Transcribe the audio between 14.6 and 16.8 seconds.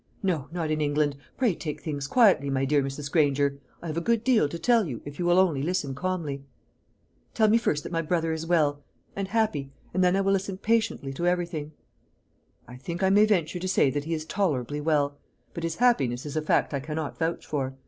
well; but his happiness is a fact I